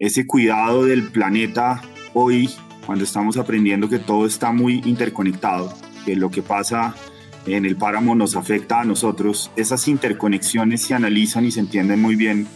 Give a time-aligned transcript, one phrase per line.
[0.00, 1.82] ese cuidado del planeta
[2.14, 2.50] hoy,
[2.86, 5.72] cuando estamos aprendiendo que todo está muy interconectado,
[6.06, 6.94] que lo que pasa
[7.46, 12.16] en el páramo nos afecta a nosotros, esas interconexiones se analizan y se entienden muy
[12.16, 12.48] bien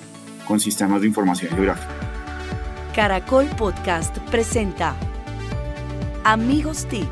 [0.49, 1.93] con sistemas de información geográfica.
[2.95, 4.97] Caracol Podcast presenta
[6.25, 7.09] Amigos TIC,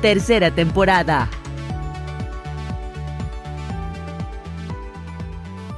[0.00, 1.30] tercera temporada.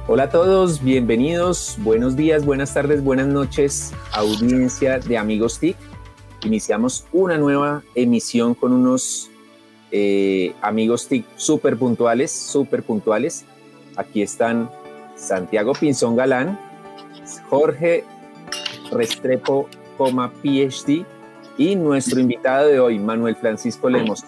[0.07, 5.75] Hola a todos, bienvenidos, buenos días, buenas tardes, buenas noches, audiencia de Amigos TIC.
[6.43, 9.31] Iniciamos una nueva emisión con unos
[9.89, 13.45] eh, amigos TIC súper puntuales, súper puntuales.
[13.95, 14.69] Aquí están
[15.15, 16.59] Santiago Pinzón Galán,
[17.49, 18.03] Jorge
[18.91, 19.67] Restrepo,
[19.97, 21.03] PhD
[21.57, 24.23] y nuestro invitado de hoy, Manuel Francisco Lemos.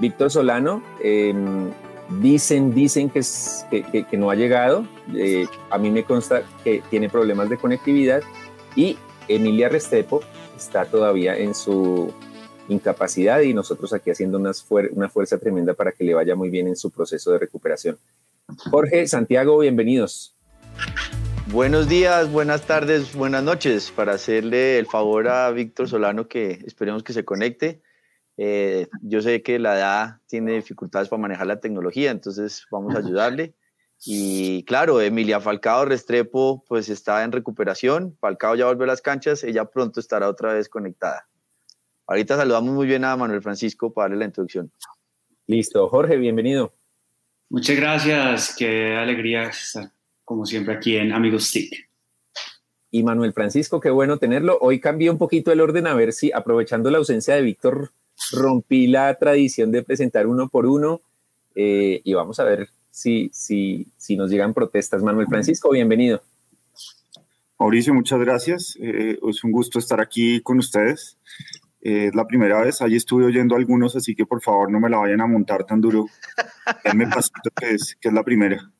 [0.00, 1.70] Víctor Solano, em,
[2.08, 4.86] Dicen, dicen que, no ha llegado.
[5.14, 8.22] Eh, a mí me consta que tiene problemas de conectividad.
[8.76, 10.20] Y Emilia Restepo
[10.56, 12.12] está todavía en su
[12.68, 16.76] incapacidad y nosotros aquí haciendo una fuerza tremenda para que le vaya muy bien en
[16.76, 17.98] su proceso de recuperación.
[18.70, 20.34] Jorge, Santiago, bienvenidos.
[21.46, 23.92] Buenos días, buenas tardes, buenas noches.
[23.94, 27.80] Para hacerle el favor a Víctor Solano que esperemos que se conecte.
[28.36, 32.98] Eh, yo sé que la edad tiene dificultades para manejar la tecnología, entonces vamos a
[32.98, 33.54] ayudarle.
[34.04, 39.44] Y claro, Emilia Falcao Restrepo pues está en recuperación, Falcao ya volvió a las canchas,
[39.44, 41.28] ella pronto estará otra vez conectada.
[42.06, 44.70] Ahorita saludamos muy bien a Manuel Francisco para darle la introducción.
[45.46, 46.74] Listo, Jorge, bienvenido.
[47.48, 49.90] Muchas gracias, qué alegría estar
[50.24, 51.88] como siempre aquí en Amigos TIC.
[52.90, 54.58] Y Manuel Francisco, qué bueno tenerlo.
[54.60, 57.92] Hoy cambié un poquito el orden a ver si, aprovechando la ausencia de Víctor
[58.32, 61.00] rompí la tradición de presentar uno por uno
[61.54, 65.02] eh, y vamos a ver si, si, si nos llegan protestas.
[65.02, 66.22] Manuel Francisco, bienvenido.
[67.58, 68.76] Mauricio, muchas gracias.
[68.80, 71.18] Eh, es un gusto estar aquí con ustedes.
[71.80, 74.88] Eh, es la primera vez, ahí estuve oyendo algunos, así que por favor no me
[74.88, 76.06] la vayan a montar tan duro.
[76.84, 78.70] Denme pasito que es, que es la primera.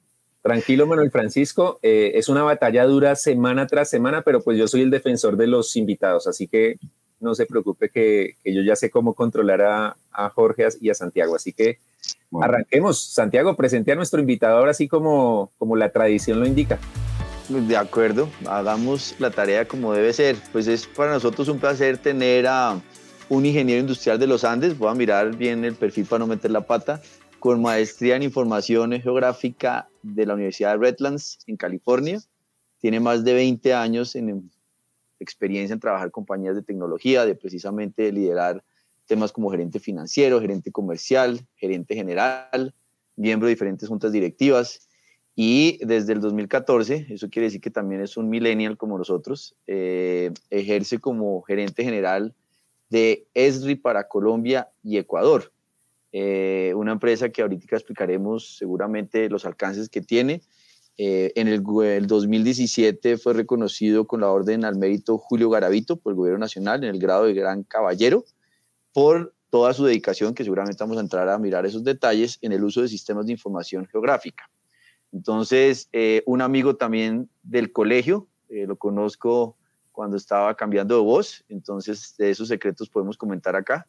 [0.42, 1.78] Tranquilo, Manuel Francisco.
[1.82, 5.74] es una batalla dura semana tras semana, pero pues yo soy el defensor de los
[5.76, 6.78] invitados, así que
[7.20, 9.96] no se preocupe que, yo ya sé cómo controlar a,
[10.30, 11.34] Jorge y a Santiago.
[11.34, 11.78] Así que
[12.40, 13.00] arranquemos.
[13.00, 16.78] Santiago, presente a nuestro invitado ahora así como, como la tradición lo indica.
[17.48, 20.36] De acuerdo, hagamos la tarea como debe ser.
[20.52, 22.80] Pues es para nosotros un placer tener a
[23.28, 26.50] un ingeniero industrial de los Andes, voy a mirar bien el perfil para no meter
[26.50, 27.00] la pata,
[27.38, 32.20] con maestría en información geográfica de la Universidad de Redlands en California.
[32.80, 34.50] Tiene más de 20 años en
[35.20, 38.62] experiencia en trabajar compañías de tecnología, de precisamente liderar
[39.06, 42.74] temas como gerente financiero, gerente comercial, gerente general,
[43.16, 44.88] miembro de diferentes juntas directivas.
[45.36, 50.30] Y desde el 2014, eso quiere decir que también es un millennial como nosotros, eh,
[50.50, 52.34] ejerce como gerente general
[52.88, 55.52] de ESRI para Colombia y Ecuador.
[56.12, 60.42] Eh, una empresa que ahorita explicaremos seguramente los alcances que tiene
[60.96, 61.62] eh, en el,
[62.06, 66.90] 2017 fue reconocido con la orden al mérito Julio Garavito por el Gobierno Nacional en
[66.90, 68.24] el grado de Gran Caballero
[68.92, 72.62] por toda su dedicación, que seguramente vamos a entrar a mirar esos detalles, en el
[72.62, 74.48] uso de sistemas de información geográfica.
[75.12, 79.56] Entonces, eh, un amigo también del colegio, eh, lo conozco
[79.92, 83.86] cuando estaba cambiando de voz, entonces de esos secretos podemos comentar acá.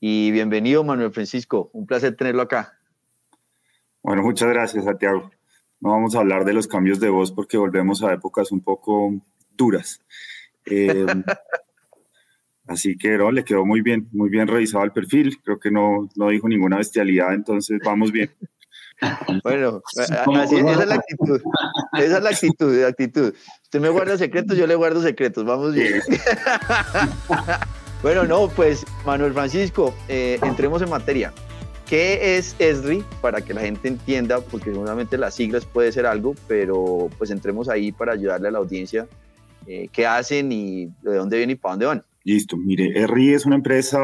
[0.00, 2.78] Y bienvenido, Manuel Francisco, un placer tenerlo acá.
[4.02, 5.30] Bueno, muchas gracias, Santiago
[5.80, 9.14] no vamos a hablar de los cambios de voz porque volvemos a épocas un poco
[9.56, 10.02] duras.
[10.66, 11.06] Eh,
[12.66, 15.38] así que no, le quedó muy bien, muy bien revisado el perfil.
[15.42, 18.30] Creo que no, no dijo ninguna bestialidad, entonces vamos bien.
[19.42, 21.40] Bueno, así, esa es la actitud.
[21.94, 23.34] Esa es la actitud, la actitud.
[23.62, 25.42] Usted me guarda secretos, yo le guardo secretos.
[25.46, 26.02] Vamos bien.
[28.02, 31.34] Bueno, no, pues Manuel Francisco, eh, entremos en materia.
[31.90, 33.02] ¿Qué es ESRI?
[33.20, 37.68] Para que la gente entienda, porque seguramente las siglas puede ser algo, pero pues entremos
[37.68, 39.08] ahí para ayudarle a la audiencia
[39.66, 42.04] eh, qué hacen y de dónde vienen y para dónde van.
[42.22, 43.98] Listo, mire, ESRI es una empresa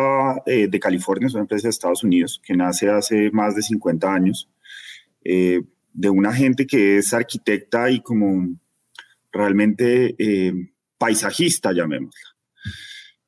[0.46, 4.12] eh, de California, es una empresa de Estados Unidos que nace hace más de 50
[4.12, 4.50] años,
[5.22, 5.62] eh,
[5.93, 8.49] de una gente que es arquitecta y como
[9.31, 10.16] realmente
[10.99, 12.35] paisajista, llamémosla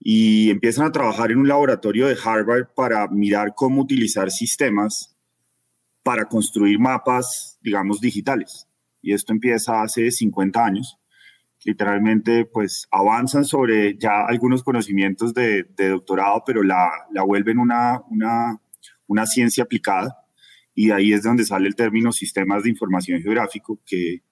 [0.01, 5.17] y empiezan a trabajar en un laboratorio de Harvard para mirar cómo utilizar sistemas
[6.03, 8.69] para construir mapas, digamos, digitales.
[9.03, 10.99] Y esto empieza hace 50 años.
[11.65, 18.61] Literalmente, pues avanzan sobre ya algunos conocimientos de, doctorado, pero la, la vuelven una, una,
[19.07, 20.17] una, ciencia aplicada.
[20.75, 24.23] Y ahí es donde sale el término sistemas de información geográfico, que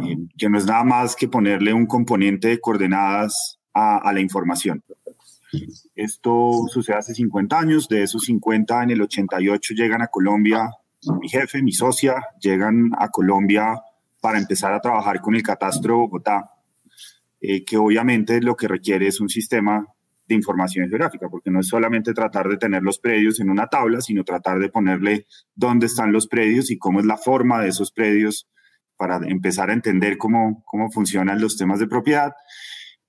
[0.00, 4.82] eh, que no es nada más que ponerle un componente de coordenadas a, la información.
[5.94, 10.70] Esto sucede hace 50 años, de esos 50 en el 88 llegan a Colombia
[11.20, 13.80] mi jefe, mi socia, llegan a Colombia
[14.20, 16.52] para empezar a trabajar con el catastro Bogotá,
[17.40, 19.84] eh, que obviamente lo que requiere es un sistema
[20.28, 24.00] de información geográfica, porque no es solamente tratar de tener los predios en una tabla,
[24.00, 25.26] sino tratar de ponerle
[25.56, 28.48] dónde están los predios y cómo es la forma de esos predios
[28.96, 32.32] para empezar a entender cómo, cómo funcionan los temas de propiedad.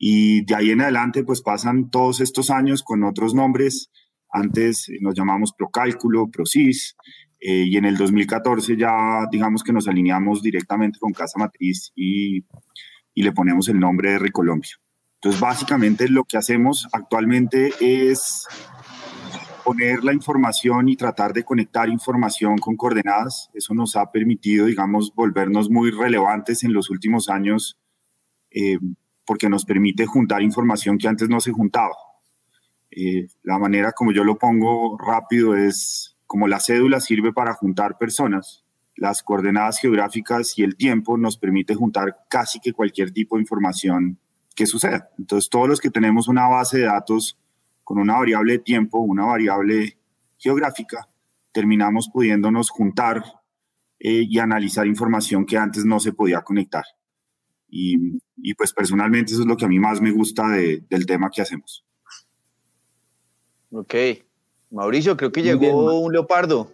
[0.06, 3.90] Y de ahí en adelante, pues pasan todos estos años con otros nombres.
[4.30, 6.98] Antes nos llamamos Procálculo, Procis,
[7.40, 12.40] eh, y en el 2014 ya digamos que nos alineamos directamente con Casa Matriz y,
[13.14, 14.72] y le ponemos el nombre de Recolombia.
[15.22, 18.46] Entonces, básicamente lo que hacemos actualmente es
[19.64, 23.50] poner la información y tratar de conectar información con coordenadas.
[23.54, 27.80] Eso nos ha permitido, digamos, volvernos muy relevantes en los últimos años
[28.52, 28.80] eh,
[29.26, 31.96] porque nos permite juntar información que antes no se juntaba.
[32.92, 37.98] Eh, la manera como yo lo pongo rápido es como la cédula sirve para juntar
[37.98, 38.64] personas,
[38.96, 44.20] las coordenadas geográficas y el tiempo nos permite juntar casi que cualquier tipo de información
[44.56, 45.10] que suceda.
[45.18, 47.38] Entonces, todos los que tenemos una base de datos
[47.84, 49.98] con una variable de tiempo, una variable
[50.38, 51.08] geográfica,
[51.52, 53.24] terminamos pudiéndonos juntar
[54.00, 56.84] eh, y analizar información que antes no se podía conectar.
[57.70, 61.06] Y, y, pues personalmente eso es lo que a mí más me gusta de, del
[61.06, 61.86] tema que hacemos.
[63.72, 63.96] Ok,
[64.72, 66.72] Mauricio, creo que llegó un leopardo.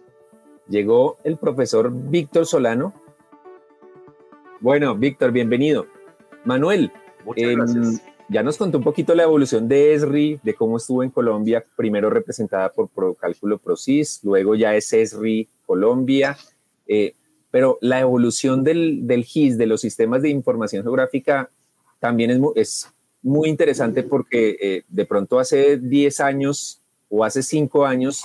[0.68, 2.94] Llegó el profesor Víctor Solano.
[4.60, 5.86] Bueno, Víctor, bienvenido.
[6.44, 6.92] Manuel,
[7.36, 7.56] eh,
[8.28, 12.10] ya nos contó un poquito la evolución de ESRI, de cómo estuvo en Colombia, primero
[12.10, 16.36] representada por Procálculo ProSys, luego ya es ESRI Colombia,
[16.86, 17.14] eh,
[17.50, 21.50] pero la evolución del, GIS, de los sistemas de información geográfica,
[21.98, 22.92] también es muy, es
[23.22, 28.24] muy interesante porque eh, de pronto hace 10 años o hace cinco años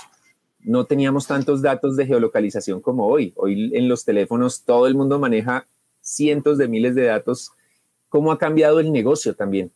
[0.60, 3.32] no teníamos tantos datos de geolocalización como hoy.
[3.36, 5.66] Hoy en los teléfonos todo el mundo maneja
[6.00, 7.52] cientos de miles de datos.
[8.08, 9.70] ¿Cómo ha cambiado el negocio también?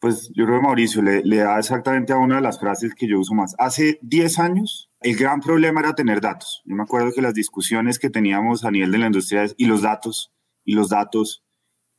[0.00, 3.06] Pues yo creo que Mauricio le, le, da exactamente a una de las frases que
[3.06, 3.54] yo uso más.
[3.58, 6.62] Hace 10 años el gran problema era tener datos.
[6.64, 9.82] Yo me acuerdo que las discusiones que teníamos a nivel de la industria y los
[9.82, 10.32] datos
[10.64, 11.44] y los datos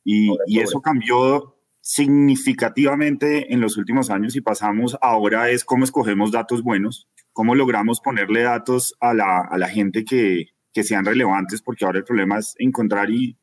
[0.04, 6.30] y, y eso cambió significativamente en los últimos años y pasamos ahora es cómo escogemos
[6.30, 11.60] datos buenos, cómo logramos ponerle datos a la, a la gente que, que, sean relevantes,
[11.60, 13.36] porque ahora el problema es encontrar y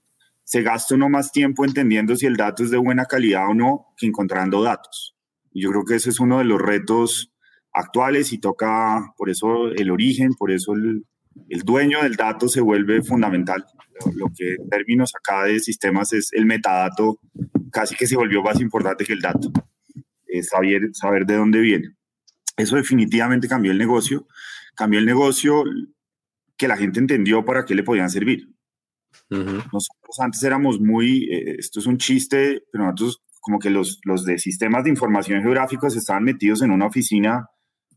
[0.49, 3.93] se gasta uno más tiempo entendiendo si el dato es de buena calidad o no
[3.95, 5.15] que encontrando datos.
[5.53, 7.31] Yo creo que ese es uno de los retos
[7.71, 11.05] actuales y toca por eso el origen, por eso el,
[11.49, 13.63] el dueño del dato se vuelve fundamental.
[14.15, 17.19] Lo, que en términos acá de sistemas es el metadato,
[17.71, 19.51] casi que se volvió más importante que el dato.
[20.41, 21.95] Saber, saber de dónde viene.
[22.57, 24.25] Eso definitivamente cambió el negocio.
[24.75, 25.63] Cambió el negocio
[26.57, 28.47] que la gente entendió para qué le podían servir.
[29.29, 34.25] Nosotros antes éramos muy, eh, esto es un chiste, pero nosotros como que los, los
[34.25, 37.47] de sistemas de información geográficos estaban metidos en una oficina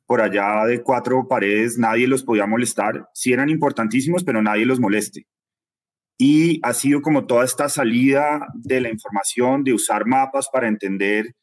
[0.06, 3.08] por allá de cuatro paredes, nadie los podía molestar.
[3.14, 5.26] Sí eran importantísimos, pero nadie los moleste.
[6.18, 11.34] Y ha sido como toda esta salida de la información, de usar mapas para entender,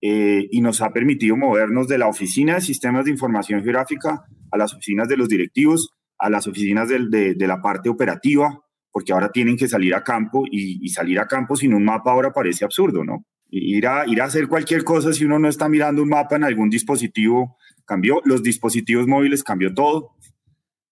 [0.00, 4.56] eh, y nos ha permitido movernos de la oficina de sistemas de información geográfica a
[4.58, 8.60] las oficinas de los directivos, a las oficinas de, de, de la parte operativa,
[8.98, 12.10] porque ahora tienen que salir a campo y, y, salir a campo sin un mapa
[12.10, 13.24] ahora parece absurdo, ¿no?
[13.48, 16.42] Ir a, ir a hacer cualquier cosa si uno no está mirando un mapa en
[16.42, 20.16] algún dispositivo cambió, los dispositivos móviles cambió todo,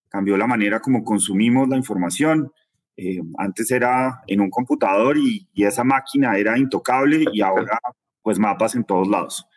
[0.08, 2.52] cambió la manera como consumimos la información.
[2.96, 7.80] Eh, antes era en un computador y, y, esa máquina era intocable y ahora
[8.22, 9.48] pues mapas en todos lados.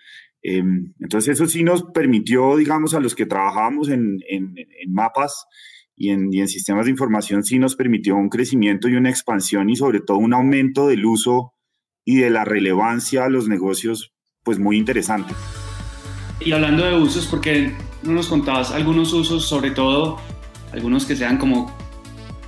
[0.42, 0.64] Eh,
[1.00, 5.46] entonces eso sí nos permitió, digamos, a los que trabajábamos en, en, en mapas
[6.00, 9.70] y en, y en, sistemas de información, sí nos permitió un crecimiento y una expansión
[9.70, 11.54] y sobre todo un aumento del uso
[12.06, 14.14] y de la relevancia a los negocios,
[14.44, 15.34] pues muy interesante.
[16.40, 20.18] Y hablando de usos, porque no nos contabas algunos usos, sobre todo
[20.72, 21.76] algunos que sean como,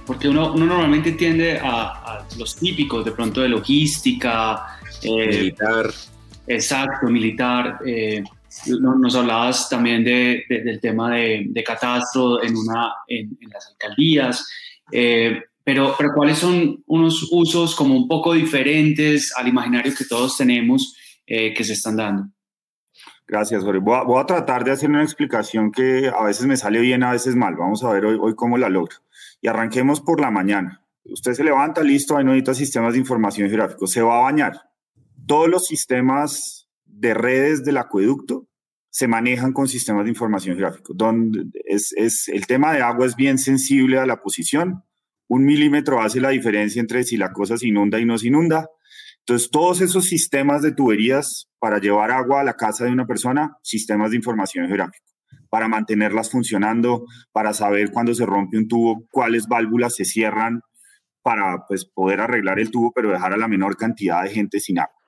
[0.08, 5.92] porque uno, uno normalmente tiende a, a, los típicos, de pronto de logística, eh, militar.
[6.48, 7.80] Exacto, militar.
[7.86, 8.24] Eh,
[8.80, 13.68] nos hablabas también de, de, del tema de, de, catastro en, una, en, en las
[13.68, 14.48] alcaldías,
[14.92, 20.38] eh, pero, pero ¿cuáles son unos usos como un poco diferentes al imaginario que todos
[20.38, 22.28] tenemos eh, que se están dando?
[23.28, 23.80] Gracias, Jorge.
[23.80, 27.04] Voy a, voy a, tratar de hacer una explicación que a veces me sale bien,
[27.04, 27.56] a veces mal.
[27.56, 28.98] Vamos a ver hoy, hoy cómo la logro.
[29.40, 30.84] Y arranquemos por la mañana.
[31.06, 34.70] Usted se levanta, listo, ahí no necesita sistemas de información geográfico, se va a bañar.
[35.26, 36.61] Todos los sistemas
[37.02, 38.48] de redes del acueducto
[38.92, 40.94] se manejan con sistemas de información geográfico.
[40.94, 44.84] Donde es, es, el tema de agua es bien sensible a la posición.
[45.28, 48.68] Un milímetro hace la diferencia entre si la cosa se inunda y no se inunda.
[49.20, 53.58] Entonces, todos esos sistemas de tuberías para llevar agua a la casa de una persona,
[53.64, 55.06] sistemas de información geográfica,
[55.50, 60.62] para mantenerlas funcionando, para saber cuándo se rompe un tubo, cuáles válvulas se cierran,
[61.24, 64.80] para pues, poder arreglar el tubo, pero dejar a la menor cantidad de gente sin
[64.80, 65.01] agua.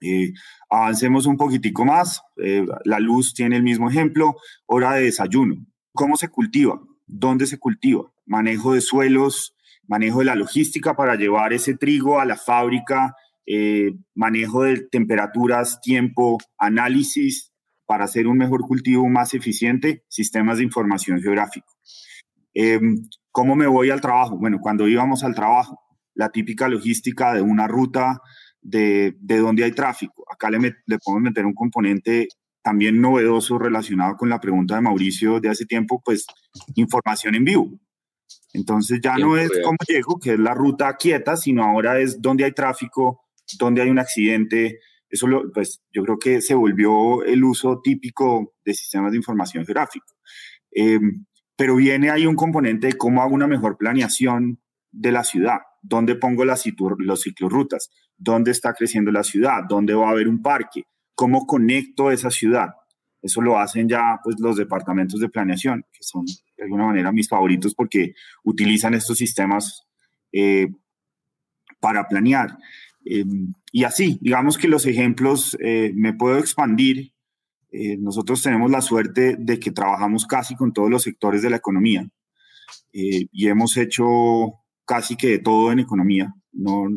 [0.00, 0.32] Eh,
[0.70, 2.22] avancemos un poquitico más.
[2.36, 4.36] Eh, la luz tiene el mismo ejemplo.
[4.66, 5.56] Hora de desayuno.
[5.92, 6.80] ¿Cómo se cultiva?
[7.06, 8.12] ¿Dónde se cultiva?
[8.26, 9.54] Manejo de suelos,
[9.86, 13.14] manejo de la logística para llevar ese trigo a la fábrica,
[13.46, 17.52] eh, manejo de temperaturas, tiempo, análisis
[17.86, 21.66] para hacer un mejor cultivo más eficiente, sistemas de información geográfico.
[23.30, 24.38] ¿Cómo me voy al trabajo?
[24.38, 25.80] Bueno, cuando íbamos al trabajo,
[26.14, 28.20] la típica logística de una ruta
[28.64, 30.24] de, de donde hay tráfico.
[30.32, 32.28] Acá le, le podemos meter un componente
[32.62, 36.26] también novedoso relacionado con la pregunta de Mauricio de hace tiempo, pues
[36.74, 37.70] información en vivo.
[38.54, 42.44] Entonces ya no es cómo llego, que es la ruta quieta, sino ahora es donde
[42.44, 43.26] hay tráfico,
[43.58, 44.80] donde hay un accidente.
[45.10, 49.66] Eso lo, pues yo creo que se volvió el uso típico de sistemas de información
[49.66, 50.06] geográfico.
[50.74, 50.98] Eh,
[51.56, 56.16] pero viene ahí un componente de cómo hago una mejor planeación de la ciudad dónde
[56.16, 56.64] pongo las
[56.98, 62.10] los ciclorrutas, dónde está creciendo la ciudad, dónde va a haber un parque, cómo conecto
[62.10, 62.70] esa ciudad.
[63.20, 67.28] Eso lo hacen ya pues, los departamentos de planeación, que son de alguna manera mis
[67.28, 68.14] favoritos porque
[68.44, 69.86] utilizan estos sistemas
[70.32, 70.68] eh,
[71.80, 72.56] para planear.
[73.04, 77.12] Em, y así, digamos que los ejemplos eh, me puedo expandir.
[77.70, 81.56] Eh, nosotros tenemos la suerte de que trabajamos casi con todos los sectores de la
[81.56, 82.08] economía
[82.96, 86.32] y hemos hecho casi que de todo en economía.
[86.52, 86.88] No,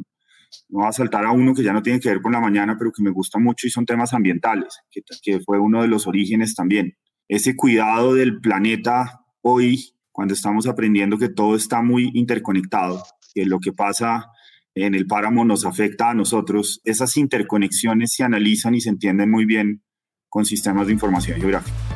[0.70, 2.76] no va a saltar a uno que ya no tiene que ver con la mañana,
[2.78, 6.08] pero que me gusta mucho y son temas ambientales, que, que fue uno de los
[6.08, 6.94] orígenes también.
[7.28, 13.04] Ese cuidado del planeta hoy, cuando estamos aprendiendo que todo está muy interconectado,
[13.34, 14.28] que lo que pasa
[14.76, 19.46] en el páramo nos afecta a nosotros, esas interconexiones se analizan y se entienden muy
[19.46, 19.82] bien
[20.30, 21.87] con sistemas de información geográfica.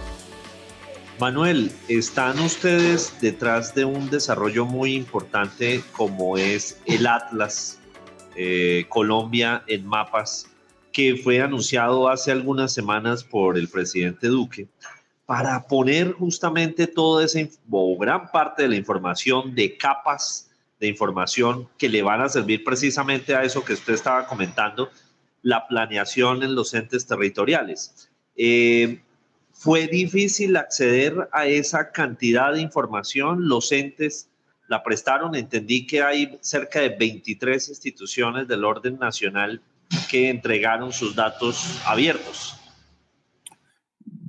[1.21, 7.79] Manuel, están ustedes detrás de un desarrollo muy importante como es el Atlas
[8.35, 10.49] eh, Colombia en mapas,
[10.91, 14.67] que fue anunciado hace algunas semanas por el presidente Duque,
[15.27, 20.49] para poner justamente toda esa o gran parte de la información de capas
[20.79, 24.89] de información que le van a servir precisamente a eso que usted estaba comentando,
[25.43, 28.09] la planeación en los entes territoriales.
[28.35, 29.01] Eh,
[29.61, 34.27] fue difícil acceder a esa cantidad de información, los entes
[34.67, 39.61] la prestaron, entendí que hay cerca de 23 instituciones del orden nacional
[40.09, 42.59] que entregaron sus datos abiertos.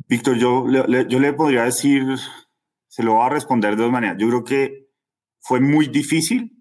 [0.07, 2.05] Víctor, yo, yo le podría decir,
[2.87, 4.19] se lo voy a responder de dos maneras.
[4.19, 4.91] Yo creo que
[5.41, 6.53] fue muy difícil,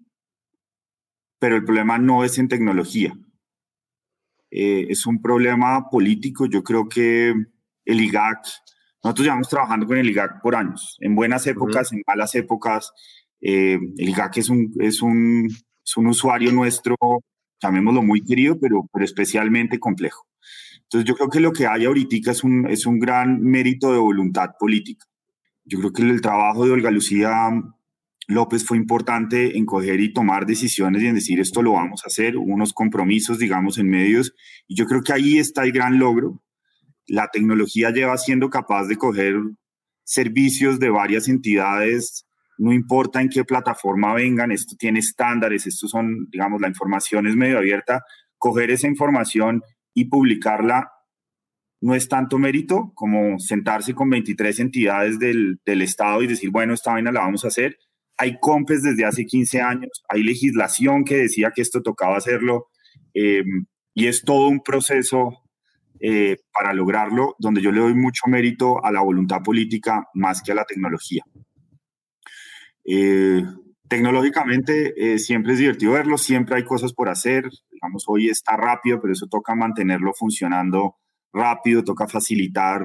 [1.38, 3.12] pero el problema no es en tecnología.
[4.50, 6.46] Eh, es un problema político.
[6.46, 7.34] Yo creo que
[7.84, 8.38] el IGAC,
[9.02, 12.92] nosotros llevamos trabajando con el IGAC por años, en buenas épocas, en malas épocas.
[13.40, 15.48] Eh, el IGAC es un, es, un,
[15.84, 16.96] es un usuario nuestro,
[17.60, 20.26] llamémoslo muy querido, pero, pero especialmente complejo.
[20.82, 23.98] Entonces yo creo que lo que hay ahorita es un, es un gran mérito de
[23.98, 25.06] voluntad política.
[25.64, 27.50] Yo creo que el trabajo de Olga Lucía
[28.28, 32.08] López fue importante en coger y tomar decisiones y en decir esto lo vamos a
[32.08, 34.34] hacer, unos compromisos, digamos, en medios.
[34.68, 36.42] Y yo creo que ahí está el gran logro
[37.06, 39.36] la tecnología lleva siendo capaz de coger
[40.04, 42.26] servicios de varias entidades,
[42.58, 47.36] no importa en qué plataforma vengan, esto tiene estándares, esto son, digamos, la información es
[47.36, 48.02] medio abierta,
[48.38, 49.62] coger esa información
[49.94, 50.90] y publicarla
[51.82, 56.92] no es tanto mérito como sentarse con 23 entidades del, Estado y decir, bueno, esta
[56.92, 57.76] vaina la vamos a hacer.
[58.16, 62.68] Hay COMPES desde hace 15 años, hay legislación que decía que esto tocaba hacerlo
[63.14, 63.42] eh,
[63.94, 65.41] y es todo un proceso
[66.04, 70.50] eh, para lograrlo, donde yo le doy mucho mérito a la voluntad política más que
[70.50, 71.22] a la tecnología.
[72.84, 73.44] Eh,
[73.86, 79.00] tecnológicamente eh, siempre es divertido verlo, siempre hay cosas por hacer, digamos, hoy está rápido,
[79.00, 80.96] pero eso toca mantenerlo funcionando
[81.32, 82.82] rápido, toca facilitar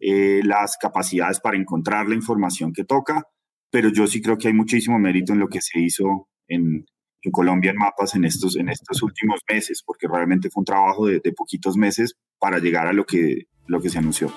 [0.00, 3.24] las capacidades para encontrar la información que toca,
[3.70, 6.84] pero yo sí creo que hay muchísimo mérito en lo que se hizo en,
[7.24, 11.06] en Colombia en mapas en estos, en estos últimos meses, porque realmente fue un trabajo
[11.06, 14.32] de, de poquitos meses para llegar a lo que, lo que se anunció.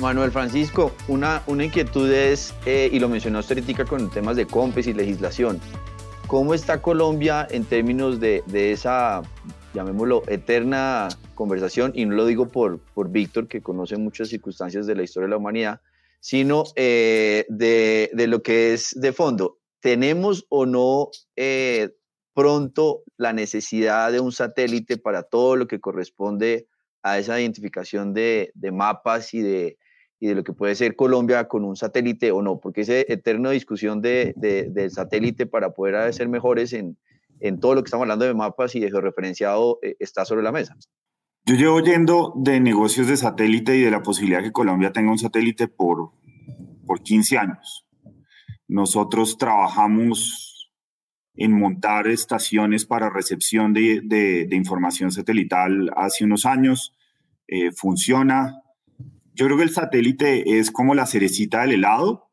[0.00, 4.46] Manuel Francisco, una, una inquietud es, eh, y lo mencionó usted ahorita con temas de
[4.46, 5.60] COMPES y legislación,
[6.28, 9.22] ¿cómo está Colombia en términos de, de esa,
[9.74, 11.90] llamémoslo, eterna conversación?
[11.96, 15.30] Y no lo digo por, por Víctor, que conoce muchas circunstancias de la historia de
[15.30, 15.80] la humanidad,
[16.20, 19.57] sino eh, de, de, lo que es de fondo.
[19.80, 21.90] ¿Tenemos o no eh,
[22.34, 26.68] pronto la necesidad de un satélite para todo lo que corresponde
[27.02, 29.76] a esa identificación de, mapas y de,
[30.20, 33.50] y de lo que puede ser Colombia con un satélite o no, porque esa eterna
[33.50, 36.96] discusión de, del satélite para poder ser mejores en,
[37.40, 40.52] en, todo lo que estamos hablando de mapas y de georreferenciado eh, está sobre la
[40.52, 40.76] mesa.
[41.44, 45.18] Yo llevo oyendo de negocios de satélite y de la posibilidad que Colombia tenga un
[45.18, 46.10] satélite por,
[46.86, 47.87] por 15 años.
[48.68, 50.70] Nosotros trabajamos
[51.34, 56.94] en montar estaciones para recepción de, de, de información satelital hace unos años.
[57.46, 58.62] Eh, funciona,
[59.34, 62.28] yo creo que el satélite es como la cerecita del helado,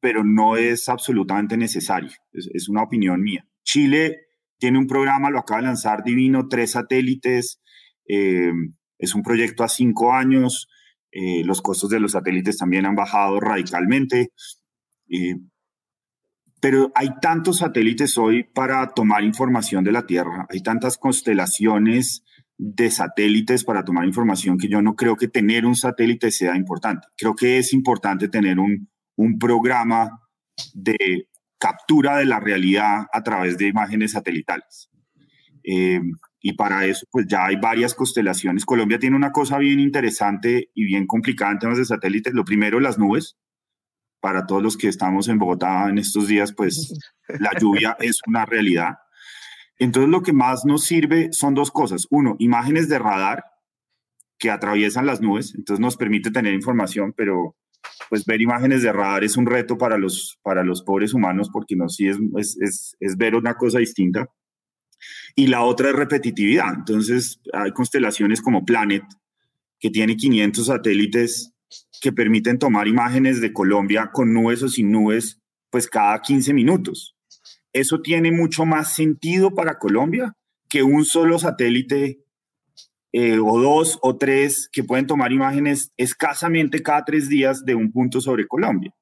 [0.00, 2.10] pero no es absolutamente necesario.
[2.32, 3.46] Es, una opinión mía.
[3.64, 7.60] Chile tiene un programa, lo acaba de lanzar Divino, tres satélites.
[8.08, 8.52] Eh,
[8.98, 10.68] es un proyecto a cinco años.
[11.10, 14.32] Eh, los costos de los satélites también han bajado radicalmente.
[15.10, 15.36] Eh,
[16.60, 22.24] pero hay tantos satélites hoy para tomar información de la Tierra, hay tantas constelaciones
[22.56, 27.06] de satélites para tomar información que yo no creo que tener un satélite sea importante.
[27.16, 30.20] Creo que es importante tener un, un programa
[30.74, 34.90] de captura de la realidad a través de imágenes satelitales.
[35.64, 36.00] Eh,
[36.40, 38.64] y para eso, pues ya hay varias constelaciones.
[38.64, 42.32] Colombia tiene una cosa bien interesante y bien complicada en temas de satélites.
[42.32, 43.36] Lo primero, las nubes.
[44.20, 46.92] Para todos los que estamos en Bogotá en estos días, pues
[47.40, 48.96] la lluvia es una realidad.
[49.78, 52.06] Entonces lo que más nos sirve son dos cosas.
[52.10, 53.44] Uno, imágenes de radar
[54.38, 57.56] que atraviesan las nubes, entonces nos permite tener información, pero
[58.08, 61.76] pues ver imágenes de radar es un reto para los, para los pobres humanos porque
[61.76, 62.16] no, sí es,
[62.60, 64.28] es, es, ver una cosa distinta.
[65.36, 66.74] Y la otra es repetitividad.
[66.74, 69.04] Entonces hay constelaciones como Planet,
[69.78, 71.52] que tiene 500 satélites
[72.00, 77.14] que permiten tomar imágenes de Colombia con nubes o sin nubes, pues cada 15 minutos
[77.72, 80.34] eso tiene mucho más sentido para Colombia
[80.68, 82.20] que un solo satélite
[83.12, 87.90] eh, o dos o tres que pueden tomar imágenes escasamente cada tres días de un
[87.90, 88.94] punto sobre Colombia.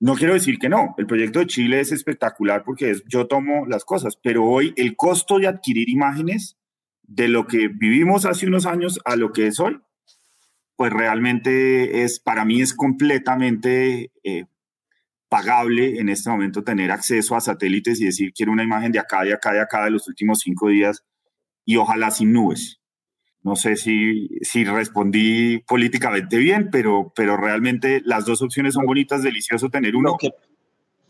[0.00, 3.66] No quiero decir que no, el proyecto de Chile es espectacular porque es, yo tomo
[3.66, 6.56] las cosas, pero hoy el costo de adquirir imágenes
[7.02, 9.78] de lo que vivimos hace unos años a lo que es hoy,
[10.82, 14.46] pues realmente es, para mí es completamente eh,
[15.28, 19.22] pagable en este momento tener acceso a satélites y decir quiero una imagen de acá,
[19.22, 21.04] de acá, de acá de los últimos cinco días
[21.64, 22.80] y ojalá sin nubes.
[23.44, 29.22] No sé si, si respondí políticamente bien, pero, pero realmente las dos opciones son bonitas,
[29.22, 30.08] delicioso tener uno.
[30.10, 30.30] Lo que,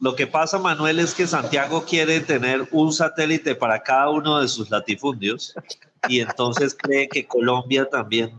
[0.00, 4.48] lo que pasa, Manuel, es que Santiago quiere tener un satélite para cada uno de
[4.48, 5.54] sus latifundios
[6.10, 8.32] y entonces cree que Colombia también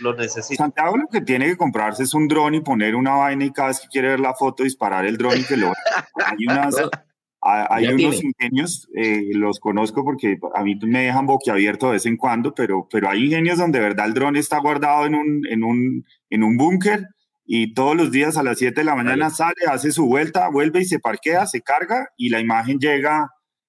[0.00, 0.64] lo necesita.
[0.64, 3.68] Santiago lo que tiene que comprarse es un dron y poner una vaina y cada
[3.68, 5.72] vez que quiere ver la foto disparar el dron y que lo...
[6.14, 6.74] hay unas,
[7.40, 12.16] hay unos ingenios, eh, los conozco porque a mí me dejan boquiabierto de vez en
[12.16, 15.62] cuando, pero, pero hay ingenios donde de verdad el dron está guardado en un, en
[15.62, 17.06] un, en un búnker
[17.44, 20.80] y todos los días a las 7 de la mañana sale, hace su vuelta, vuelve
[20.80, 23.28] y se parquea, se carga y la imagen llega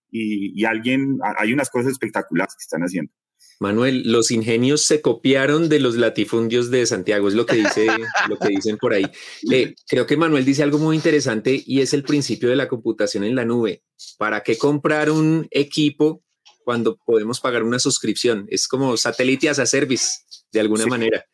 [0.09, 3.11] y, y alguien, hay unas cosas espectaculares que están haciendo.
[3.59, 7.87] Manuel, los ingenios se copiaron de los latifundios de Santiago, es lo que, dice,
[8.29, 9.05] lo que dicen por ahí.
[9.51, 13.23] Eh, creo que Manuel dice algo muy interesante y es el principio de la computación
[13.23, 13.83] en la nube.
[14.17, 16.21] ¿Para qué comprar un equipo
[16.63, 18.45] cuando podemos pagar una suscripción?
[18.49, 20.19] Es como satélite as a service,
[20.51, 21.25] de alguna manera.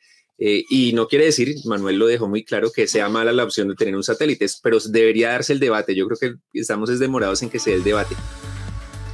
[0.43, 3.67] Eh, y no quiere decir, Manuel lo dejó muy claro, que sea mala la opción
[3.67, 5.95] de tener un satélite, pero debería darse el debate.
[5.95, 8.15] Yo creo que estamos demorados en que se dé el debate.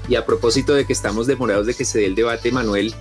[0.07, 2.93] Y a propósito de que estamos demorados de que se dé el debate, Manuel,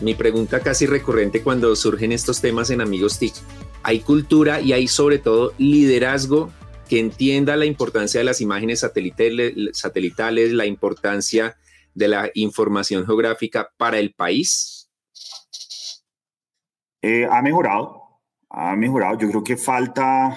[0.00, 3.34] mi pregunta casi recurrente cuando surgen estos temas en Amigos TIC,
[3.82, 6.52] ¿hay cultura y hay sobre todo liderazgo
[6.88, 11.56] que entienda la importancia de las imágenes satelitales, la importancia
[11.94, 14.90] de la información geográfica para el país?
[17.02, 18.02] Eh, ha mejorado,
[18.50, 19.18] ha mejorado.
[19.18, 20.36] Yo creo que falta,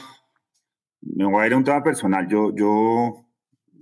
[1.02, 2.28] me voy a ir a un tema personal.
[2.28, 3.27] Yo, yo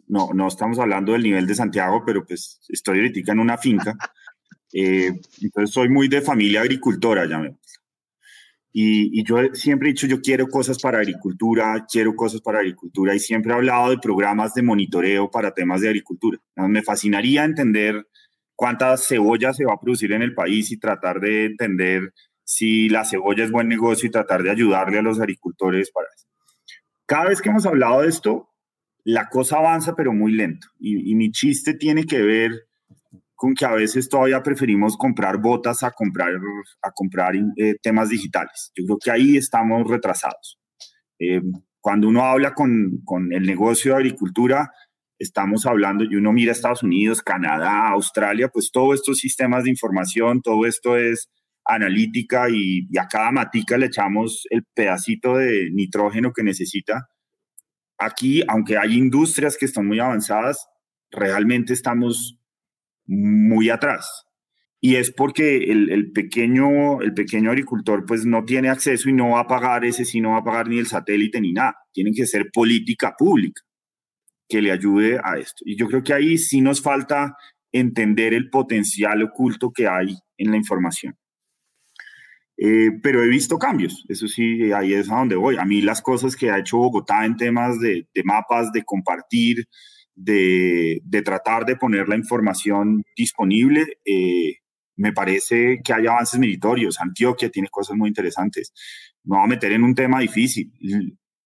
[0.08, 3.96] no, no estamos hablando del nivel de Santiago, pero pues estoy ahorita en una finca.
[4.78, 7.56] Eh, entonces soy muy de familia agricultora, me
[8.74, 13.16] y, y, yo siempre he dicho, yo quiero cosas para agricultura, quiero cosas para agricultura
[13.16, 16.40] y siempre he hablado de programas de monitoreo para temas de agricultura.
[16.58, 18.06] Me fascinaría entender
[18.54, 22.14] cuántas cebollas se va a producir en el país y tratar de entender
[22.44, 26.28] si la cebolla es buen negocio y tratar de ayudarle a los agricultores para eso.
[27.06, 28.55] Cada vez que hemos hablado de esto,
[29.06, 30.68] la cosa avanza pero muy lento.
[30.80, 32.52] Y, mi chiste tiene que ver
[33.36, 36.34] con que a veces todavía preferimos comprar botas a comprar,
[36.82, 38.72] a comprar eh, temas digitales.
[38.76, 40.60] Yo creo que ahí estamos retrasados.
[41.20, 41.42] Eh,
[41.80, 44.72] cuando uno habla con, con, el negocio de agricultura,
[45.20, 50.42] estamos hablando, y uno mira Estados Unidos, Canadá, Australia, pues todos estos sistemas de información,
[50.42, 51.30] todo esto es
[51.66, 57.10] analítica y, a cada matica le echamos el pedacito de nitrógeno que necesita.
[57.98, 60.68] Aquí, aunque hay industrias que están muy avanzadas,
[61.12, 62.38] realmente estamos
[63.06, 64.26] muy atrás.
[64.82, 69.40] Y es porque el, pequeño, el pequeño agricultor pues no tiene acceso y no va
[69.40, 71.76] a pagar ese, sí no va a pagar ni el satélite ni nada.
[71.92, 73.62] Tiene que ser política pública
[74.48, 75.64] que le ayude a esto.
[75.66, 77.36] Y yo creo que ahí sí nos falta
[77.72, 81.18] entender el potencial oculto que hay en la información.
[82.58, 85.58] Eh, pero he visto cambios, eso sí, ahí es a donde voy.
[85.58, 89.68] A mí las cosas que ha hecho Bogotá en temas de, mapas, de compartir,
[90.16, 94.60] de, tratar de poner la información disponible, eh,
[94.96, 97.00] me parece que hay avances meritorios.
[97.00, 98.72] Antioquia tiene cosas muy interesantes.
[99.26, 100.72] Me voy a meter en un tema difícil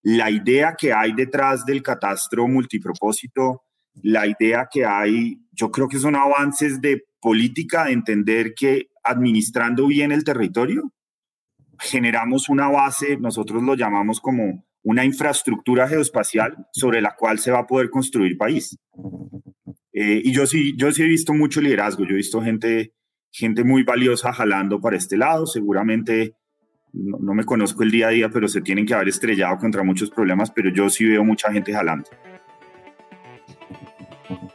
[0.02, 3.63] la idea que hay detrás del catastro multipropósito,
[4.02, 9.88] la idea que hay, yo creo que son avances de política, de entender que administrando
[9.88, 10.93] bien el territorio,
[11.79, 17.59] generamos una base, nosotros lo llamamos como una infraestructura geoespacial sobre la cual se va
[17.59, 18.77] a poder construir país.
[19.93, 22.93] Eh, y yo sí, yo sí he visto mucho liderazgo, yo he visto gente,
[23.31, 26.35] gente muy valiosa jalando para este lado, seguramente
[26.93, 30.09] no, me conozco el día a día, pero se tienen que haber estrellado contra muchos
[30.09, 32.09] problemas, pero yo sí veo mucha gente jalando.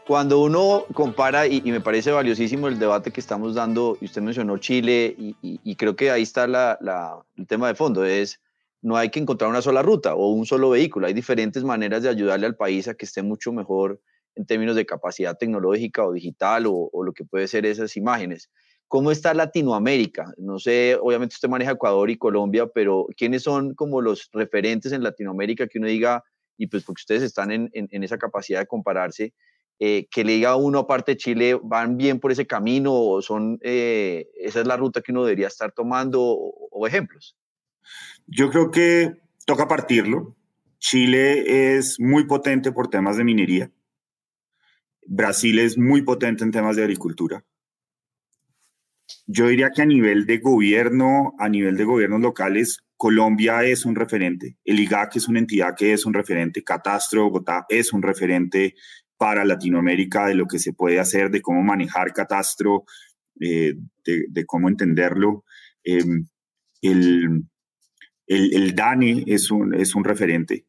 [0.07, 4.59] Cuando uno compara, y, me parece valiosísimo el debate que estamos dando, y usted mencionó
[4.59, 8.41] Chile, y, creo que ahí está el tema de fondo, es
[8.83, 12.11] no hay que encontrar una sola ruta o un solo vehículo, hay diferentes maneras de
[12.11, 13.99] ayudarle al país a que esté mucho mejor
[14.35, 18.51] en términos de capacidad tecnológica o digital o, o lo que puede ser esas imágenes.
[18.89, 20.33] ¿Cómo está Latinoamérica?
[20.37, 25.03] No sé, obviamente usted maneja Ecuador y Colombia, pero ¿quiénes son como los referentes en
[25.03, 26.23] Latinoamérica que uno diga,
[26.57, 29.33] y pues porque ustedes están en, esa capacidad de compararse,
[29.81, 33.21] eh, que le diga a uno, aparte de Chile, van bien por ese camino o
[33.23, 37.37] son, eh, esa es la ruta que uno debería estar tomando o, ejemplos?
[38.27, 40.37] Yo creo que toca partirlo.
[40.79, 43.71] Chile es muy potente por temas de minería.
[45.07, 47.45] Brasil es muy potente en temas de agricultura.
[49.27, 53.97] Yo diría que a nivel de gobierno, a nivel de gobiernos locales, Colombia es un
[53.97, 54.57] referente.
[54.65, 56.63] El IGAC es una entidad que es un referente.
[56.63, 58.75] Catastro Bogotá es un referente
[59.17, 62.85] para Latinoamérica de lo que se puede hacer, de cómo manejar catastro,
[63.41, 63.75] eh,
[64.05, 65.45] de, cómo entenderlo.
[65.83, 66.27] Em,
[66.83, 67.45] el,
[68.27, 70.67] el, DANE es un, es un referente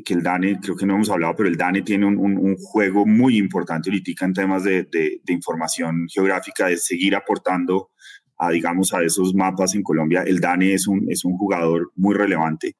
[0.00, 3.36] que, el DANE, creo que no hemos hablado, pero el DANE tiene un, juego muy
[3.36, 7.90] importante ahorita en temas de, información geográfica, de seguir aportando
[8.38, 10.22] a, digamos, a esos mapas en Colombia.
[10.22, 12.76] El DANE es un, es un jugador muy relevante.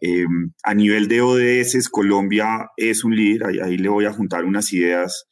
[0.00, 4.72] Em, a nivel de ODS, Colombia es un líder, ahí, le voy a juntar unas
[4.72, 5.26] ideas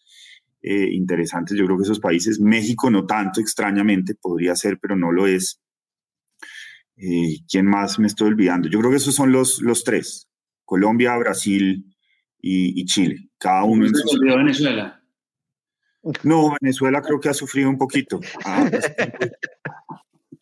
[0.60, 1.56] eh, interesantes.
[1.56, 5.62] Yo creo que esos países, México no tanto, extrañamente, podría ser, pero no lo es.
[6.96, 8.68] Eh, ¿Quién más me estoy olvidando?
[8.68, 10.28] Yo creo que esos son los, los tres.
[10.64, 11.86] Colombia, Brasil
[12.40, 13.30] y, Chile.
[13.38, 14.18] Cada uno en su...
[14.20, 15.02] Venezuela?
[16.22, 18.20] No, Venezuela creo que ha sufrido un poquito.
[18.44, 18.92] Ah, pues,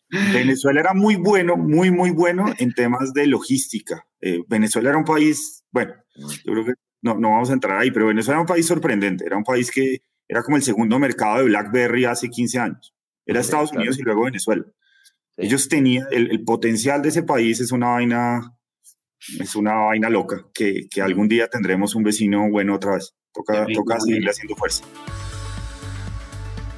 [0.09, 4.07] Venezuela era muy bueno, muy, muy bueno en temas de logística.
[4.21, 7.91] Eh, Venezuela era un país, bueno, yo creo que no, no vamos a entrar ahí,
[7.91, 9.25] pero Venezuela era un país sorprendente.
[9.25, 12.93] Era un país que era como el segundo mercado de BlackBerry hace 15 años.
[13.25, 14.63] Era Estados Unidos y luego Venezuela.
[15.35, 18.57] Ellos tenían, el, el, potencial de ese país es una vaina
[19.39, 23.13] es una vaina loca que, que, algún día tendremos un vecino bueno otra vez.
[23.33, 24.83] Toca, toca seguirle haciendo fuerza.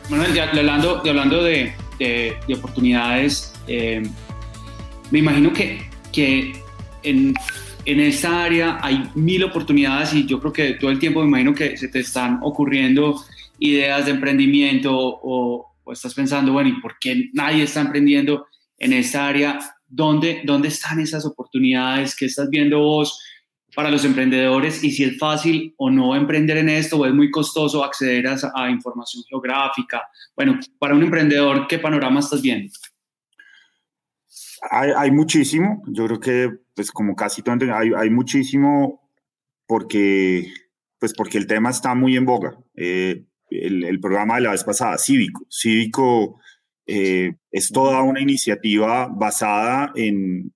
[0.09, 4.01] Bueno, hablando, hablando de, de, oportunidades, eh,
[5.11, 5.81] me imagino que,
[6.11, 6.53] que
[7.03, 7.33] en,
[7.85, 11.53] en, esta área hay mil oportunidades y yo creo que todo el tiempo me imagino
[11.53, 13.21] que se te están ocurriendo
[13.59, 18.93] ideas de emprendimiento o, o estás pensando, bueno, ¿y por qué nadie está emprendiendo en
[18.93, 19.59] esta área?
[19.87, 22.15] ¿Dónde, ¿Dónde están esas oportunidades?
[22.15, 23.19] ¿Qué estás viendo vos
[23.79, 24.83] para los emprendedores?
[24.83, 28.69] Y si es fácil o no emprender en esto o es muy costoso acceder a,
[28.69, 30.05] información geográfica.
[30.35, 32.73] Bueno, para un emprendedor, ¿qué panorama estás viendo?
[34.69, 39.09] Hay, hay, muchísimo, yo creo que pues como casi todo, hay, hay, muchísimo
[39.65, 40.51] porque,
[40.99, 42.57] pues porque el tema está muy en boga.
[42.75, 45.45] Eh, el, el, programa de la vez pasada, Cívico.
[45.49, 46.41] Cívico
[46.85, 50.51] eh, es toda una iniciativa basada en,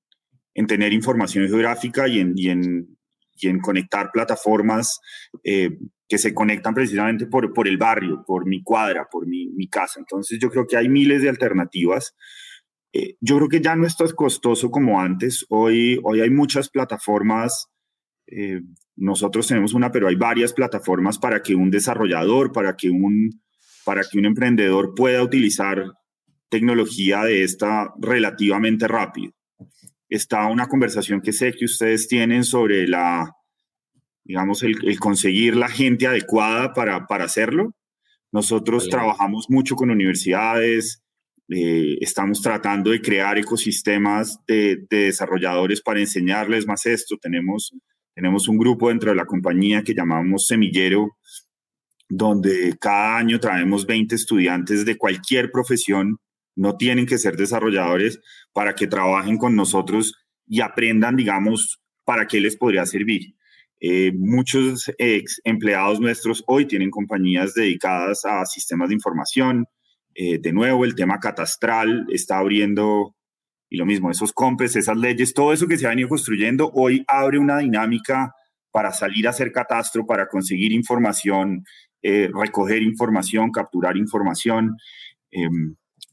[0.55, 2.92] en tener información geográfica y en, y en,
[3.35, 4.99] y en conectar plataformas
[5.43, 9.67] eh, que se conectan precisamente por, por el barrio, por mi cuadra, por mi, mi
[9.67, 9.99] casa.
[9.99, 12.15] Entonces yo creo que hay miles de alternativas.
[12.93, 15.45] Eh, yo creo que ya no es tan costoso como antes.
[15.49, 17.67] Hoy, hoy hay muchas plataformas.
[18.27, 18.61] Eh,
[18.95, 23.41] nosotros tenemos una, pero hay varias plataformas para que un desarrollador, para que un,
[23.83, 25.83] para que un emprendedor pueda utilizar
[26.49, 29.33] tecnología de esta relativamente rápido
[30.15, 33.35] está una conversación que sé que ustedes tienen sobre la,
[34.23, 37.73] digamos, el, conseguir la gente adecuada para, para hacerlo.
[38.31, 41.03] Nosotros trabajamos mucho con universidades,
[41.49, 47.17] eh, estamos tratando de crear ecosistemas de, desarrolladores para enseñarles más esto.
[47.19, 47.73] Tenemos,
[48.13, 51.17] tenemos un grupo dentro de la compañía que llamamos Semillero,
[52.07, 56.17] donde cada año traemos 20 estudiantes de cualquier profesión
[56.55, 58.19] no tienen que ser desarrolladores
[58.53, 60.15] para que trabajen con nosotros
[60.47, 63.35] y aprendan, digamos, para qué les podría servir.
[63.79, 69.65] Eh, muchos ex empleados nuestros hoy tienen compañías dedicadas a sistemas de información.
[70.15, 73.15] Eh, de nuevo, el tema catastral está abriendo,
[73.69, 77.03] y lo mismo, esos compes, esas leyes, todo eso que se ha venido construyendo, hoy
[77.07, 78.33] abre una dinámica
[78.71, 81.65] para salir a hacer catastro, para conseguir información,
[82.01, 84.77] eh, recoger información, capturar información.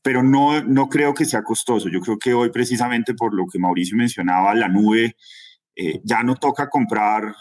[0.03, 1.89] Pero no, no creo que sea costoso.
[1.89, 5.17] Yo creo que hoy precisamente por lo que Mauricio mencionaba, la nube,
[5.77, 7.35] eh, ya no toca comprar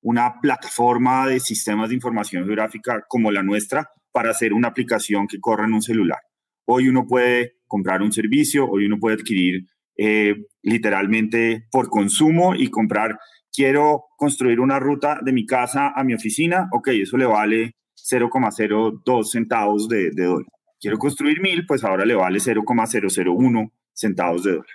[0.00, 5.40] una plataforma de sistemas de información geográfica como la nuestra para hacer una aplicación que
[5.40, 6.20] corra en un celular.
[6.66, 12.70] Hoy uno puede comprar un servicio, hoy uno puede adquirir eh, literalmente por consumo y
[12.70, 13.18] comprar,
[13.52, 19.24] quiero construir una ruta de mi casa a mi oficina, ok, eso le vale 0,02
[19.24, 24.66] centavos de, de dólar quiero construir mil, pues ahora le vale 0,001 centavos de dólar.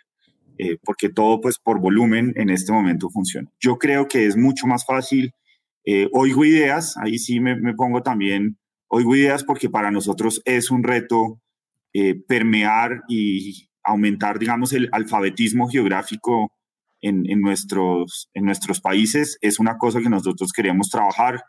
[0.59, 3.49] Eh, porque todo pues por volumen en este momento funciona.
[3.59, 5.33] Yo creo que es mucho más fácil.
[5.85, 10.83] Eh, oigo ideas, ahí sí me, pongo también, oigo ideas porque para nosotros es un
[10.83, 11.41] reto
[11.93, 16.53] eh, permear y aumentar, digamos, el alfabetismo geográfico
[17.01, 19.37] en, nuestros, en nuestros países.
[19.41, 21.43] Es una cosa que nosotros queremos trabajar.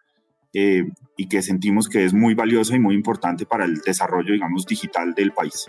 [0.55, 0.85] Eh,
[1.17, 5.13] y que sentimos que es muy valiosa y muy importante para el desarrollo, digamos, digital
[5.15, 5.67] del país.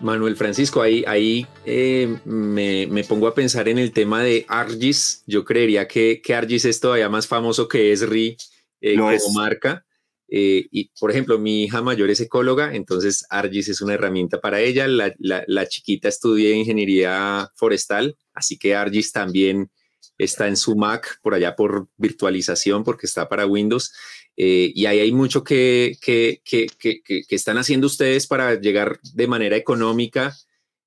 [0.00, 5.24] Manuel Francisco, ahí, ahí eh, me, me, pongo a pensar en el tema de Argis.
[5.26, 8.36] Yo creería que, que Argis es todavía más famoso que Esri
[8.80, 9.28] eh, como es.
[9.34, 9.84] marca.
[10.28, 14.60] Eh, y, por ejemplo, mi hija mayor es ecóloga, entonces Argis es una herramienta para
[14.60, 14.86] ella.
[14.86, 19.70] La, la, la chiquita estudia ingeniería forestal, así que Argis también
[20.18, 23.92] está en su Mac por allá por virtualización porque está para Windows.
[24.36, 29.26] Eh, y ahí hay mucho que, que, que, que, están haciendo ustedes para llegar de
[29.26, 30.36] manera económica,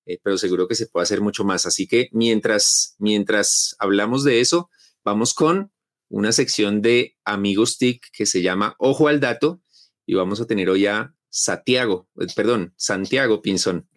[0.05, 1.65] eh, pero seguro que se puede hacer mucho más.
[1.65, 4.69] Así que mientras, mientras hablamos de eso,
[5.03, 5.71] vamos con
[6.09, 9.61] una sección de Amigos TIC que se llama Ojo al Dato
[10.05, 13.87] y vamos a tener hoy a Santiago, eh, perdón, Santiago Pinzón.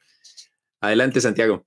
[0.80, 1.66] Adelante, Santiago.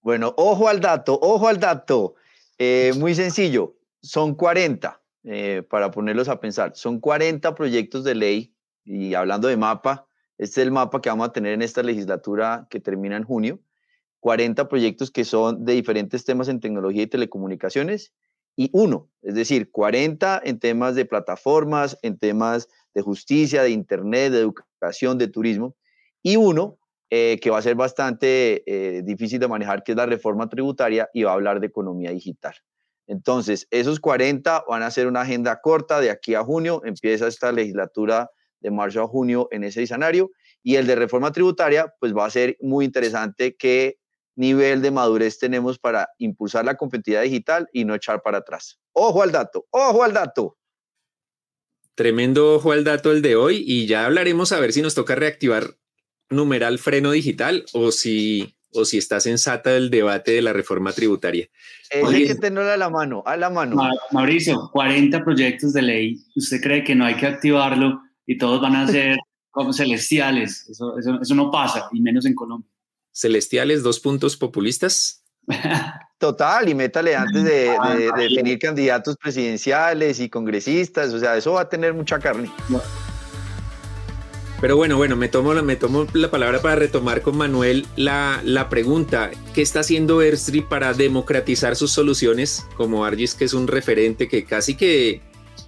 [0.00, 2.14] Bueno, ojo al dato, ojo al dato.
[2.62, 8.54] Eh, muy sencillo, son 40, eh, para ponerlos a pensar, son 40 proyectos de ley
[8.84, 12.66] y hablando de mapa, este es el mapa que vamos a tener en esta legislatura
[12.68, 13.60] que termina en junio,
[14.18, 18.12] 40 proyectos que son de diferentes temas en tecnología y telecomunicaciones
[18.56, 24.32] y uno, es decir, 40 en temas de plataformas, en temas de justicia, de internet,
[24.32, 25.76] de educación, de turismo,
[26.22, 26.78] y uno
[27.10, 31.10] eh, que va a ser bastante eh, difícil de manejar, que es la reforma tributaria
[31.12, 32.54] y va a hablar de economía digital.
[33.08, 37.50] Entonces, esos 40 van a ser una agenda corta de aquí a junio, empieza esta
[37.50, 40.30] legislatura de marzo a junio en ese escenario,
[40.62, 43.98] y el de reforma tributaria, pues va a ser muy interesante qué
[44.36, 48.78] nivel de madurez tenemos para impulsar la competitividad digital y no echar para atrás.
[48.92, 50.56] Ojo al dato, ojo al dato.
[51.96, 55.16] Tremendo ojo al dato el de hoy y ya hablaremos a ver si nos toca
[55.16, 55.74] reactivar
[56.30, 61.48] numeral freno digital o si, o si está sensata el debate de la reforma tributaria.
[61.92, 63.76] hay que tenerlo a la mano, a la mano.
[64.12, 66.18] Mauricio, 40 proyectos de ley.
[66.36, 69.18] ¿Usted cree que no hay que activarlo y todos van a ser
[69.50, 70.68] como celestiales?
[70.70, 72.70] Eso, eso, eso no pasa, y menos en Colombia.
[73.12, 75.24] Celestiales, dos puntos populistas.
[76.18, 77.50] Total, y métale antes de,
[77.96, 82.50] de, de, definir candidatos presidenciales y congresistas, o sea, eso va a tener mucha carne.
[82.68, 82.80] No.
[84.60, 88.68] Pero bueno, bueno, me tomo, me tomo la palabra para retomar con Manuel la, la
[88.68, 89.30] pregunta.
[89.54, 92.66] ¿Qué está haciendo Airstream para democratizar sus soluciones?
[92.76, 95.22] Como Argis, que es un referente que casi que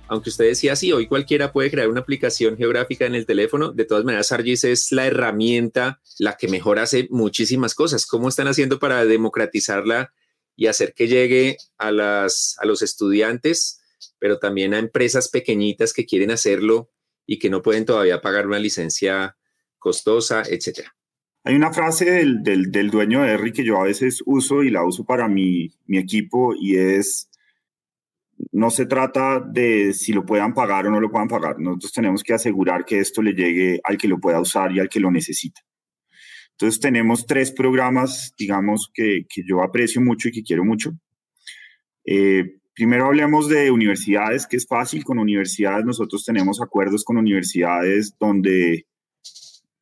[0.08, 3.86] aunque usted decía, sí, hoy cualquiera puede crear una aplicación geográfica en el teléfono, de
[3.86, 8.04] todas maneras ArcGIS es la herramienta la que mejor hace muchísimas cosas.
[8.04, 10.12] ¿Cómo están haciendo para democratizarla
[10.54, 13.80] y hacer que llegue a, las, a los estudiantes,
[14.18, 16.90] pero también a empresas pequeñitas que quieren hacerlo
[17.26, 19.36] y que no pueden todavía pagar una licencia
[19.78, 20.94] costosa, etcétera?
[21.44, 24.84] Hay una frase del, del, dueño de Erri que yo a veces uso y la
[24.84, 27.28] uso para mi, mi equipo y es
[28.52, 31.58] no se trata de si lo puedan pagar o no lo puedan pagar.
[31.58, 34.88] Nosotros tenemos que asegurar que esto le llegue al que lo pueda usar y al
[34.88, 35.60] que lo necesita.
[36.52, 40.92] Entonces tenemos tres programas, digamos, que, que yo aprecio mucho y que quiero mucho.
[42.04, 45.04] Eh, primero hablemos de universidades, que es fácil.
[45.04, 48.86] Con universidades nosotros tenemos acuerdos con universidades donde,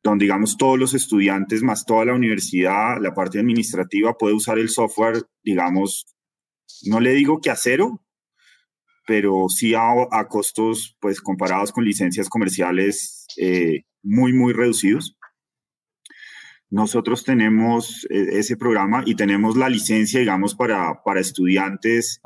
[0.03, 4.69] donde, digamos, todos los estudiantes más toda la universidad, la parte administrativa puede usar el
[4.69, 6.05] software, digamos,
[6.83, 8.01] no le digo que a cero,
[9.05, 15.17] pero sí a, costos, pues comparados con licencias comerciales eh, muy, muy reducidos.
[16.69, 22.21] Nosotros tenemos eh, ese programa y tenemos la licencia, digamos, para, para estudiantes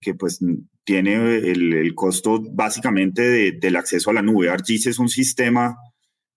[0.00, 0.40] que, pues
[0.84, 4.50] tiene el, el costo básicamente de, del acceso a la nube.
[4.50, 5.76] ArcGIS es un sistema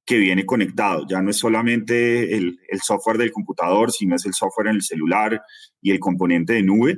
[0.06, 4.34] que viene conectado, ya no es solamente el, el software del computador, sino es el
[4.34, 5.42] software en el celular
[5.82, 6.98] y el componente de nube.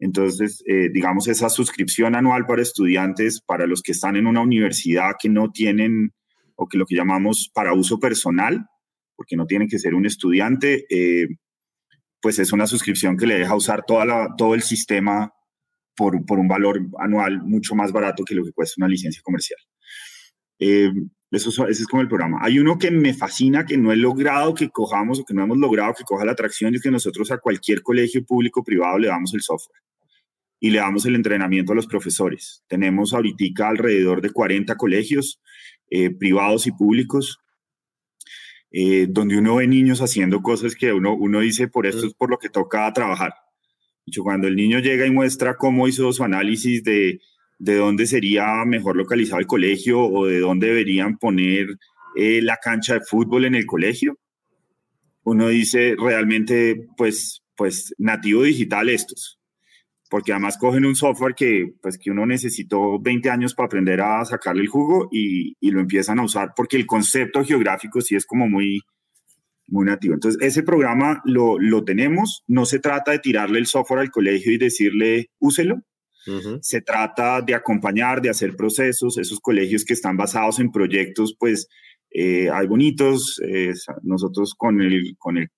[0.00, 5.12] Entonces, eh, digamos, esa suscripción anual para estudiantes, para los que están en una universidad
[5.20, 6.12] que no tienen,
[6.56, 8.66] o que lo que llamamos para uso personal,
[9.14, 11.28] porque no tienen que ser un estudiante, eh,
[12.20, 15.32] pues es una suscripción que le deja usar toda todo el sistema
[15.96, 19.58] por, por, un valor anual mucho más barato que lo que cuesta una licencia comercial.
[20.58, 20.90] Eh,
[21.30, 22.38] eso, es como el programa.
[22.42, 25.58] Hay uno que me fascina, que no he logrado que cojamos o que no hemos
[25.58, 29.32] logrado que coja la atracción, es que nosotros a cualquier colegio público privado le damos
[29.34, 29.80] el software
[30.58, 32.64] y le damos el entrenamiento a los profesores.
[32.66, 35.40] Tenemos ahorita alrededor de 40 colegios
[35.88, 37.38] eh, privados y públicos,
[38.70, 42.30] eh, donde uno ve niños haciendo cosas que uno, uno dice, por esto es por
[42.30, 43.34] lo que toca trabajar.
[44.22, 47.20] Cuando el niño llega y muestra cómo hizo su análisis de,
[47.58, 51.66] de dónde sería mejor localizado el colegio o de dónde deberían poner
[52.16, 54.18] eh, la cancha de fútbol en el colegio,
[55.22, 59.39] uno dice realmente, pues, pues nativo digital estos
[60.10, 64.24] porque además cogen un software que, pues, que uno necesitó 20 años para aprender a
[64.24, 68.26] sacarle el jugo y, y, lo empiezan a usar, porque el concepto geográfico sí es
[68.26, 68.80] como muy,
[69.68, 70.14] muy nativo.
[70.14, 74.52] Entonces, ese programa lo, lo tenemos, no se trata de tirarle el software al colegio
[74.52, 75.80] y decirle, úselo,
[76.60, 81.68] se trata de acompañar, de hacer procesos, esos colegios que están basados en proyectos, pues,
[82.10, 85.48] eh, hay bonitos, eh, nosotros con el, con el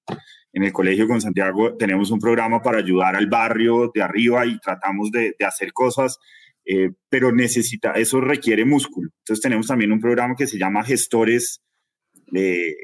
[0.52, 4.58] en el colegio con Santiago tenemos un programa para ayudar al barrio de arriba y
[4.58, 6.18] tratamos de, hacer cosas,
[6.64, 9.10] eh, pero necesita, eso requiere músculo.
[9.20, 11.62] Entonces tenemos también un programa que se llama Gestores,
[12.34, 12.74] eh,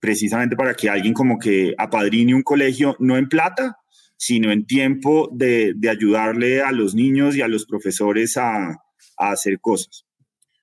[0.00, 3.76] precisamente para que alguien como que apadrine un colegio, no en plata,
[4.16, 8.70] sino en tiempo de, ayudarle a los niños y a los profesores a,
[9.16, 10.07] a hacer cosas.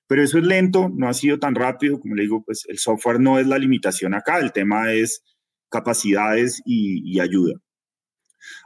[0.06, 3.20] Pero eso es lento, no ha sido tan rápido, como le digo, pues el software
[3.20, 5.22] no es la limitación acá, el tema es
[5.68, 7.54] capacidades y, ayuda.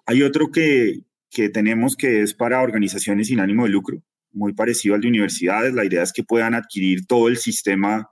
[0.06, 1.00] Hay otro que,
[1.30, 5.72] que, tenemos que es para organizaciones sin ánimo de lucro, muy parecido al de universidades.
[5.72, 8.08] La idea es que puedan adquirir todo el sistema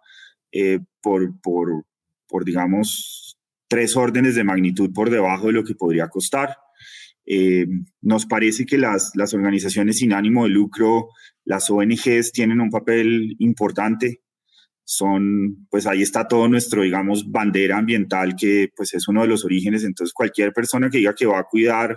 [0.53, 1.85] eh, por, por,
[2.27, 3.39] por, digamos,
[3.69, 6.57] tres órdenes de magnitud por debajo de lo que podría costar.
[7.31, 7.67] Eh,
[8.01, 11.09] nos parece que las, las organizaciones sin ánimo de lucro,
[11.45, 14.23] las ONGs, tienen un papel importante
[14.91, 19.45] son, pues ahí está todo nuestro, digamos, bandera ambiental, que pues es uno de los
[19.45, 19.85] orígenes.
[19.85, 21.95] Entonces, cualquier persona que diga que va a cuidar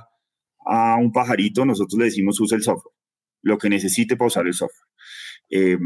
[0.66, 2.94] a un pajarito, nosotros le decimos usa el software,
[3.44, 4.90] lo que necesite para usar el software.
[5.50, 5.78] Eh,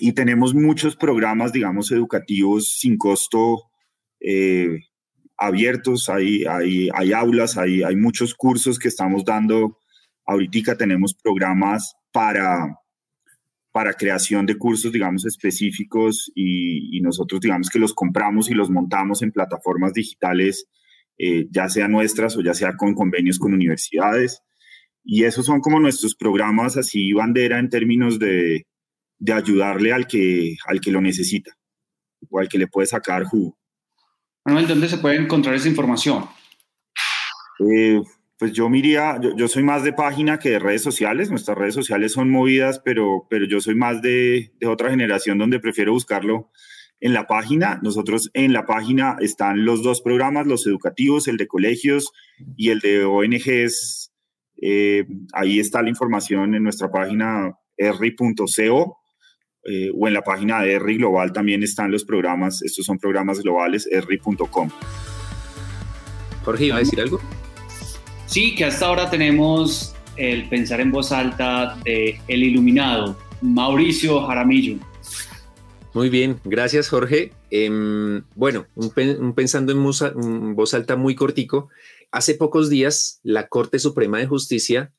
[0.00, 3.70] y tenemos muchos programas, digamos, educativos sin costo
[4.20, 4.80] eh,
[5.46, 9.78] abiertos, hay, hay, hay aulas, hay, hay muchos cursos que estamos dando.
[10.24, 12.82] Ahorita tenemos programas para
[13.72, 19.22] para creación de cursos, digamos, específicos y, nosotros, digamos, que los compramos y los montamos
[19.22, 20.66] en plataformas digitales,
[21.18, 24.42] eh, ya sea nuestras o ya sea con convenios con universidades.
[25.02, 28.66] Y esos son como nuestros programas así bandera en términos de,
[29.18, 31.56] de ayudarle al que, al que lo necesita
[32.28, 33.58] o al que le puede sacar jugo.
[34.44, 36.24] Manuel, ¿dónde se puede encontrar esa información?
[37.60, 38.00] Eh,
[38.38, 42.12] pues yo miría, yo, soy más de página que de redes sociales, nuestras redes sociales
[42.12, 46.50] son movidas, pero, pero yo soy más de, otra generación donde prefiero buscarlo
[46.98, 47.78] en la página.
[47.84, 52.10] Nosotros en la página están los dos programas, los educativos, el de colegios
[52.56, 54.10] y el de ONGs
[54.64, 59.01] Eh, ahí está la información en nuestra página erri.co
[59.64, 63.40] eh, o en la página de ERRI Global también están los programas, estos son programas
[63.40, 64.70] globales, erri.com.
[66.44, 67.20] Jorge, ¿iba a decir algo?
[68.26, 74.78] Sí, que hasta ahora tenemos el pensar en voz alta de El Iluminado, Mauricio Jaramillo.
[75.94, 77.32] Muy bien, gracias Jorge.
[77.50, 81.68] Em, bueno, un, pensando en, voz alta muy cortico,
[82.10, 84.92] hace pocos días la Corte Suprema de Justicia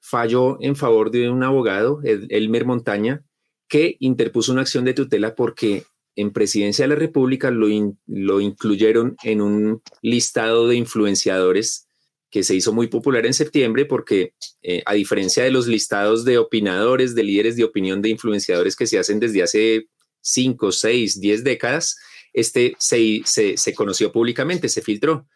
[0.00, 3.22] falló en favor de un abogado, Elmer Montaña,
[3.70, 5.84] que interpuso una acción de tutela porque
[6.16, 7.68] en Presidencia de la República lo,
[8.06, 11.86] lo incluyeron en un listado de influenciadores
[12.30, 16.38] que se hizo muy popular en septiembre porque, eh, a diferencia de los listados de
[16.38, 19.86] opinadores, de líderes de opinión, de influenciadores que se hacen desde hace
[20.20, 21.96] 5, 6, 10 décadas,
[22.32, 25.26] este se, se, conoció públicamente, se filtró.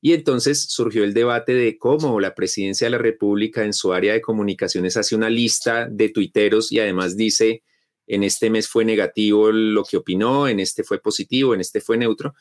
[0.00, 4.12] Y entonces surgió el debate de cómo la presidencia de la República en su área
[4.12, 7.62] de comunicaciones hace una lista de tuiteros y además dice,
[8.06, 11.96] en este mes fue negativo lo que opinó, en este fue positivo, en este fue
[11.96, 12.34] neutro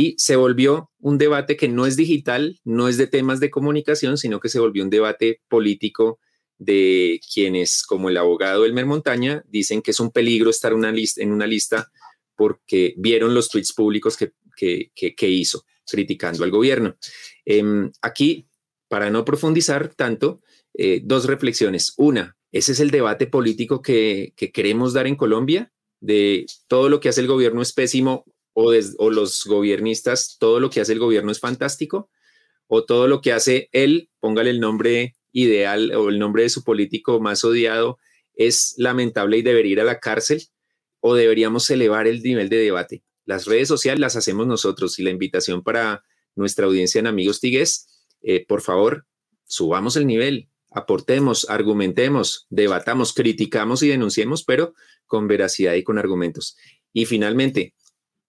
[0.00, 4.16] y se volvió un debate que no es digital, no es de temas de comunicación,
[4.16, 6.20] sino que se volvió un debate político
[6.56, 11.20] de quienes, como el abogado Elmer Montaña, dicen que es un peligro estar una lista,
[11.20, 11.90] en una lista
[12.36, 16.96] porque vieron los tweets públicos que, que, hizo criticando al gobierno.
[17.44, 18.46] Em, aquí,
[18.86, 20.42] para no profundizar tanto,
[20.74, 21.94] eh, dos reflexiones.
[21.96, 27.00] Una, ese es el debate político que, que queremos dar en Colombia, de todo lo
[27.00, 28.24] que hace el gobierno es pésimo
[28.60, 32.10] o, los gobiernistas, todo lo que hace el gobierno es fantástico,
[32.66, 36.64] o todo lo que hace él, póngale el nombre ideal o el nombre de su
[36.64, 37.98] político más odiado,
[38.34, 40.42] es lamentable y debería ir a la cárcel,
[41.00, 43.04] o deberíamos elevar el nivel de debate.
[43.24, 46.02] Las redes sociales las hacemos nosotros y la invitación para
[46.34, 49.06] nuestra audiencia en Amigos Tigues, eh, por favor,
[49.44, 54.74] subamos el nivel, aportemos, argumentemos, debatamos, criticamos y denunciemos, pero
[55.06, 56.56] con veracidad y con argumentos.
[56.92, 57.74] Y finalmente,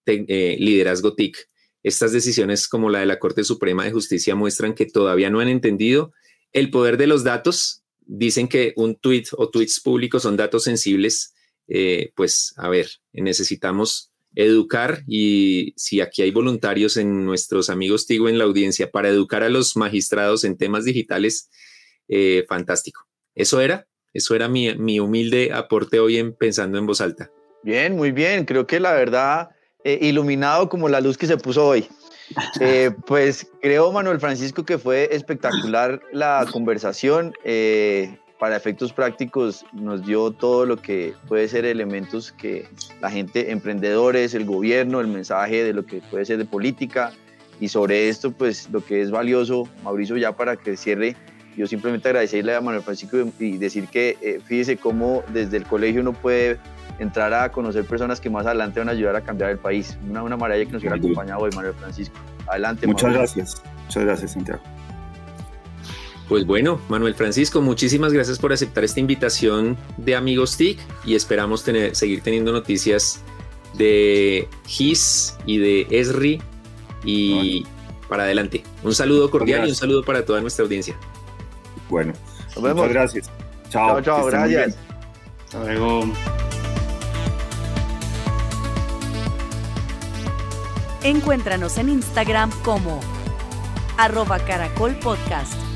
[0.06, 1.36] eh, liderazgo TIC.
[1.82, 5.48] Estas decisiones como la de la Corte Suprema de Justicia muestran que todavía no han
[5.48, 6.12] entendido
[6.52, 7.82] el poder de los datos.
[8.00, 11.34] Dicen que un tweet o tweets públicos son datos sensibles.
[11.68, 18.28] Eh, pues a ver, necesitamos educar y si aquí hay voluntarios en nuestros amigos Tigo
[18.28, 21.50] en la audiencia para educar a los magistrados en temas digitales,
[22.10, 23.06] eh, fantástico.
[23.34, 27.30] Eso era, eso era mi, mi humilde aporte hoy en Pensando en Voz Alta.
[27.62, 28.44] Bien, muy bien.
[28.44, 29.50] Creo que la verdad
[29.84, 31.88] eh, iluminado como la luz que se puso hoy.
[32.60, 37.32] Eh, pues creo, Manuel Francisco, que fue espectacular la conversación.
[37.44, 42.66] Eh, para efectos prácticos nos dio todo lo que puede ser elementos que
[43.02, 47.12] la gente, emprendedores, el gobierno, el mensaje de lo que puede ser de política.
[47.60, 51.16] Y sobre esto, pues lo que es valioso, Mauricio, ya para que cierre,
[51.56, 56.12] yo simplemente agradecerle a Manuel Francisco y decir que fíjese cómo desde el colegio uno
[56.12, 56.58] puede
[57.00, 59.96] entrar a conocer personas que más adelante van a ayudar a cambiar el país.
[60.08, 62.14] Una, una maravilla que nos hubiera acompañado hoy, Manuel Francisco.
[62.46, 62.86] Adelante.
[62.86, 63.62] Muchas gracias.
[63.86, 64.60] Muchas gracias, Santiago.
[66.28, 71.64] Pues bueno, Manuel Francisco, muchísimas gracias por aceptar esta invitación de Amigos TIC y esperamos
[71.64, 73.22] tener, seguir teniendo noticias
[73.74, 76.40] de GIS y de ESRI
[77.04, 77.66] y
[78.08, 78.62] para adelante.
[78.84, 80.96] Un saludo cordial y un saludo para toda nuestra audiencia.
[81.90, 82.12] Bueno,
[82.54, 82.76] nos vemos.
[82.86, 83.30] Muchas gracias.
[83.68, 84.76] Chao, chao, gracias.
[85.44, 86.04] Hasta luego.
[91.02, 93.00] Encuéntranos en Instagram como
[93.96, 95.69] arroba caracol podcast.